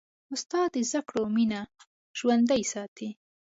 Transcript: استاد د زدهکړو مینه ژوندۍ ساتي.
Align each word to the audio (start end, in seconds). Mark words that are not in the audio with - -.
استاد 0.33 0.69
د 0.73 0.77
زدهکړو 0.89 1.23
مینه 1.35 1.61
ژوندۍ 2.19 2.63
ساتي. 2.73 3.09